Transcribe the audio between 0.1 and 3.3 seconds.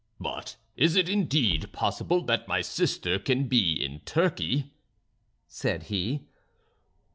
"But is it indeed possible that my sister